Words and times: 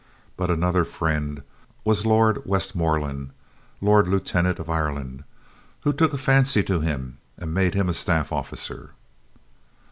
But 0.35 0.49
another 0.49 0.83
friend 0.83 1.43
was 1.83 2.07
Lord 2.07 2.43
Westmoreland, 2.43 3.29
Lord 3.81 4.07
Lieutenant 4.07 4.57
of 4.57 4.67
Ireland, 4.67 5.25
who 5.81 5.93
took 5.93 6.11
a 6.11 6.17
fancy 6.17 6.63
to 6.63 6.79
him 6.79 7.19
and 7.37 7.53
made 7.53 7.75
him 7.75 7.87
a 7.87 7.93
staff 7.93 8.31
officer. 8.31 8.93